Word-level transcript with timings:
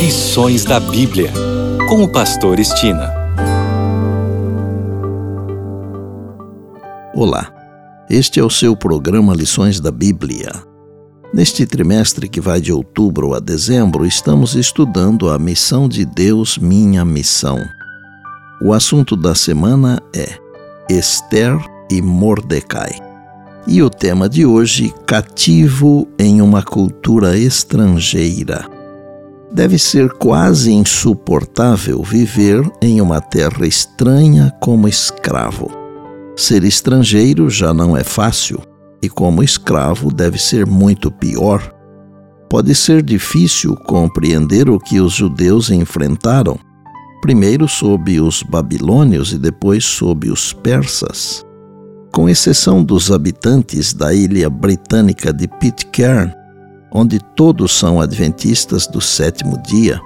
Lições 0.00 0.64
da 0.64 0.80
Bíblia, 0.80 1.30
com 1.86 2.02
o 2.02 2.08
Pastor 2.08 2.58
Estina. 2.58 3.12
Olá, 7.14 7.52
este 8.08 8.40
é 8.40 8.42
o 8.42 8.48
seu 8.48 8.74
programa 8.74 9.34
Lições 9.34 9.78
da 9.78 9.90
Bíblia. 9.90 10.52
Neste 11.34 11.66
trimestre 11.66 12.30
que 12.30 12.40
vai 12.40 12.62
de 12.62 12.72
outubro 12.72 13.34
a 13.34 13.38
dezembro, 13.38 14.06
estamos 14.06 14.56
estudando 14.56 15.28
a 15.28 15.38
missão 15.38 15.86
de 15.86 16.06
Deus, 16.06 16.56
minha 16.56 17.04
missão. 17.04 17.62
O 18.62 18.72
assunto 18.72 19.14
da 19.14 19.34
semana 19.34 20.00
é 20.16 20.38
Esther 20.88 21.58
e 21.90 22.00
Mordecai. 22.00 22.98
E 23.66 23.82
o 23.82 23.90
tema 23.90 24.30
de 24.30 24.46
hoje, 24.46 24.94
cativo 25.06 26.08
em 26.18 26.40
uma 26.40 26.62
cultura 26.62 27.36
estrangeira. 27.36 28.79
Deve 29.52 29.78
ser 29.78 30.08
quase 30.10 30.72
insuportável 30.72 32.02
viver 32.04 32.62
em 32.80 33.00
uma 33.00 33.20
terra 33.20 33.66
estranha 33.66 34.52
como 34.60 34.86
escravo. 34.86 35.68
Ser 36.36 36.62
estrangeiro 36.62 37.50
já 37.50 37.74
não 37.74 37.96
é 37.96 38.04
fácil, 38.04 38.60
e 39.02 39.08
como 39.08 39.42
escravo 39.42 40.12
deve 40.12 40.38
ser 40.38 40.66
muito 40.66 41.10
pior. 41.10 41.74
Pode 42.48 42.74
ser 42.76 43.02
difícil 43.02 43.74
compreender 43.86 44.70
o 44.70 44.78
que 44.78 45.00
os 45.00 45.14
judeus 45.14 45.68
enfrentaram, 45.70 46.56
primeiro 47.20 47.66
sob 47.68 48.20
os 48.20 48.44
babilônios 48.44 49.32
e 49.32 49.38
depois 49.38 49.84
sob 49.84 50.30
os 50.30 50.52
persas. 50.52 51.44
Com 52.12 52.28
exceção 52.28 52.82
dos 52.82 53.10
habitantes 53.10 53.92
da 53.92 54.14
ilha 54.14 54.48
britânica 54.48 55.32
de 55.32 55.46
Pitcairn, 55.46 56.32
onde 56.92 57.18
todos 57.36 57.72
são 57.72 58.00
adventistas 58.00 58.86
do 58.86 59.00
sétimo 59.00 59.60
dia, 59.62 60.00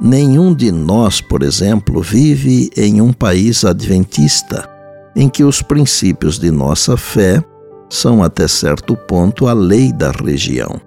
nenhum 0.00 0.54
de 0.54 0.72
nós, 0.72 1.20
por 1.20 1.42
exemplo, 1.42 2.00
vive 2.02 2.70
em 2.76 3.00
um 3.00 3.12
país 3.12 3.64
adventista 3.64 4.68
em 5.14 5.28
que 5.28 5.44
os 5.44 5.62
princípios 5.62 6.38
de 6.38 6.50
nossa 6.50 6.96
fé 6.96 7.42
são 7.88 8.22
até 8.22 8.48
certo 8.48 8.96
ponto 8.96 9.46
a 9.46 9.52
lei 9.52 9.92
da 9.92 10.10
região. 10.10 10.80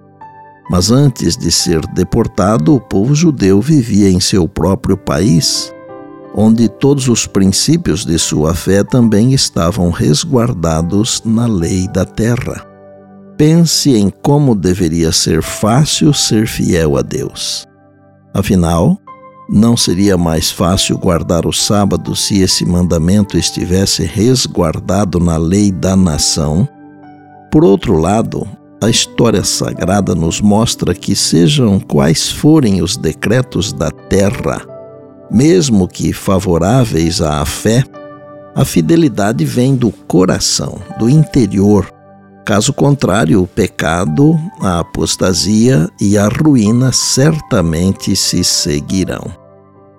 Mas 0.68 0.90
antes 0.90 1.36
de 1.36 1.52
ser 1.52 1.80
deportado, 1.94 2.74
o 2.74 2.80
povo 2.80 3.14
judeu 3.14 3.60
vivia 3.60 4.10
em 4.10 4.18
seu 4.18 4.48
próprio 4.48 4.96
país, 4.96 5.72
onde 6.34 6.68
todos 6.68 7.08
os 7.08 7.24
princípios 7.26 8.04
de 8.04 8.18
sua 8.18 8.52
fé 8.52 8.82
também 8.82 9.32
estavam 9.32 9.90
resguardados 9.90 11.22
na 11.24 11.46
lei 11.46 11.86
da 11.88 12.04
terra. 12.04 12.65
Pense 13.36 13.94
em 13.94 14.08
como 14.08 14.54
deveria 14.54 15.12
ser 15.12 15.42
fácil 15.42 16.14
ser 16.14 16.46
fiel 16.46 16.96
a 16.96 17.02
Deus. 17.02 17.66
Afinal, 18.32 18.98
não 19.48 19.76
seria 19.76 20.16
mais 20.16 20.50
fácil 20.50 20.96
guardar 20.96 21.46
o 21.46 21.52
sábado 21.52 22.16
se 22.16 22.40
esse 22.40 22.64
mandamento 22.64 23.36
estivesse 23.36 24.04
resguardado 24.04 25.20
na 25.20 25.36
lei 25.36 25.70
da 25.70 25.94
nação? 25.94 26.66
Por 27.50 27.62
outro 27.62 27.96
lado, 27.96 28.46
a 28.82 28.88
história 28.88 29.44
sagrada 29.44 30.14
nos 30.14 30.40
mostra 30.40 30.94
que, 30.94 31.14
sejam 31.14 31.78
quais 31.78 32.30
forem 32.30 32.82
os 32.82 32.96
decretos 32.96 33.72
da 33.72 33.90
terra, 33.90 34.66
mesmo 35.30 35.86
que 35.86 36.12
favoráveis 36.12 37.20
à 37.20 37.44
fé, 37.44 37.84
a 38.54 38.64
fidelidade 38.64 39.44
vem 39.44 39.76
do 39.76 39.90
coração, 39.90 40.78
do 40.98 41.08
interior, 41.08 41.90
Caso 42.46 42.72
contrário, 42.72 43.42
o 43.42 43.46
pecado, 43.46 44.38
a 44.60 44.78
apostasia 44.78 45.90
e 46.00 46.16
a 46.16 46.28
ruína 46.28 46.92
certamente 46.92 48.14
se 48.14 48.44
seguirão. 48.44 49.34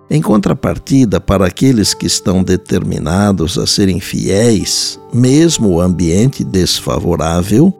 Em 0.09 0.21
contrapartida, 0.21 1.19
para 1.19 1.45
aqueles 1.45 1.93
que 1.93 2.05
estão 2.05 2.41
determinados 2.41 3.57
a 3.57 3.67
serem 3.67 3.99
fiéis, 3.99 4.97
mesmo 5.13 5.71
o 5.71 5.81
ambiente 5.81 6.41
desfavorável 6.41 7.73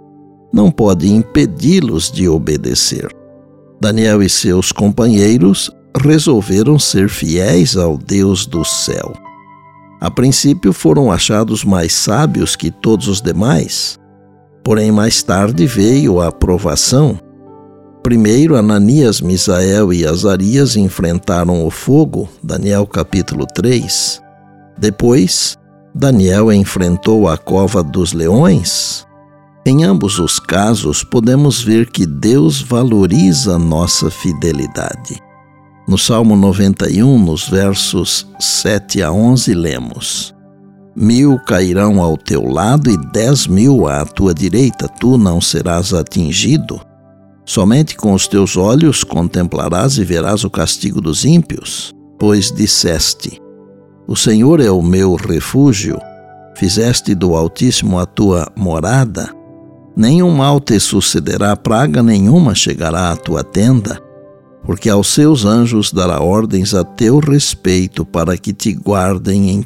não 0.51 0.69
pode 0.69 1.07
impedi-los 1.07 2.11
de 2.11 2.27
obedecer. 2.27 3.07
Daniel 3.79 4.21
e 4.21 4.29
seus 4.29 4.73
companheiros 4.73 5.71
resolveram 5.97 6.77
ser 6.77 7.07
fiéis 7.07 7.77
ao 7.77 7.97
Deus 7.97 8.45
do 8.45 8.65
céu. 8.65 9.13
A 10.01 10.11
princípio 10.11 10.73
foram 10.73 11.09
achados 11.09 11.63
mais 11.63 11.93
sábios 11.93 12.57
que 12.57 12.69
todos 12.69 13.07
os 13.07 13.21
demais, 13.21 13.97
Porém, 14.67 14.91
mais 14.91 15.23
tarde 15.23 15.65
veio 15.65 16.19
a 16.19 16.27
aprovação. 16.27 17.17
Primeiro, 18.03 18.53
Ananias, 18.57 19.21
Misael 19.21 19.93
e 19.93 20.05
Azarias 20.05 20.75
enfrentaram 20.75 21.65
o 21.65 21.71
fogo, 21.71 22.27
Daniel 22.43 22.85
capítulo 22.85 23.47
3. 23.47 24.21
Depois, 24.77 25.57
Daniel 25.95 26.51
enfrentou 26.51 27.29
a 27.29 27.37
cova 27.37 27.81
dos 27.81 28.11
leões. 28.11 29.07
Em 29.65 29.85
ambos 29.85 30.19
os 30.19 30.37
casos, 30.37 31.01
podemos 31.01 31.61
ver 31.63 31.89
que 31.89 32.05
Deus 32.05 32.61
valoriza 32.61 33.57
nossa 33.57 34.11
fidelidade. 34.11 35.17
No 35.87 35.97
Salmo 35.97 36.35
91, 36.35 37.17
nos 37.17 37.47
versos 37.47 38.27
7 38.37 39.01
a 39.01 39.13
11, 39.13 39.53
lemos: 39.53 40.35
Mil 40.99 41.37
cairão 41.37 42.01
ao 42.01 42.17
teu 42.17 42.43
lado 42.43 42.89
e 42.89 42.97
dez 43.13 43.45
mil 43.45 43.87
à 43.87 44.03
tua 44.03 44.33
direita, 44.33 44.87
tu 44.87 45.15
não 45.15 45.39
serás 45.39 45.93
atingido. 45.93 46.81
Somente 47.45 47.95
com 47.95 48.13
os 48.13 48.27
teus 48.27 48.57
olhos 48.57 49.03
contemplarás 49.03 49.99
e 49.99 50.03
verás 50.03 50.43
o 50.43 50.49
castigo 50.49 50.99
dos 50.99 51.23
ímpios, 51.23 51.93
pois 52.17 52.51
disseste: 52.51 53.39
O 54.07 54.15
Senhor 54.15 54.59
é 54.59 54.71
o 54.71 54.81
meu 54.81 55.13
refúgio, 55.13 55.99
fizeste 56.55 57.13
do 57.13 57.35
Altíssimo 57.35 57.99
a 57.99 58.07
tua 58.07 58.51
morada. 58.55 59.29
Nenhum 59.95 60.31
mal 60.31 60.59
te 60.59 60.79
sucederá, 60.79 61.55
praga 61.55 62.01
nenhuma 62.01 62.55
chegará 62.55 63.11
à 63.11 63.15
tua 63.15 63.43
tenda, 63.43 64.01
porque 64.65 64.89
aos 64.89 65.13
seus 65.13 65.45
anjos 65.45 65.93
dará 65.93 66.19
ordens 66.23 66.73
a 66.73 66.83
teu 66.83 67.19
respeito 67.19 68.03
para 68.03 68.35
que 68.35 68.51
te 68.51 68.73
guardem 68.73 69.51
em 69.51 69.65